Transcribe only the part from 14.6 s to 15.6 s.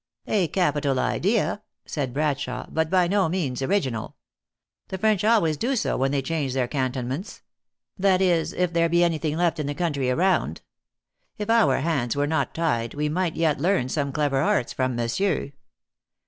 from Monsieur.